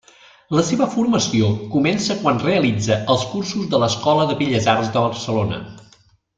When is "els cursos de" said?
3.17-3.83